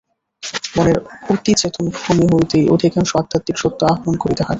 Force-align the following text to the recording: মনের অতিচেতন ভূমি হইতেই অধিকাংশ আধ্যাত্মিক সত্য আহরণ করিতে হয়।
মনের 0.75 0.97
অতিচেতন 1.29 1.85
ভূমি 1.95 2.25
হইতেই 2.31 2.65
অধিকাংশ 2.67 3.11
আধ্যাত্মিক 3.15 3.57
সত্য 3.59 3.79
আহরণ 3.85 4.15
করিতে 4.23 4.41
হয়। 4.41 4.49